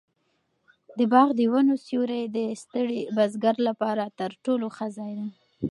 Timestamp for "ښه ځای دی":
4.75-5.29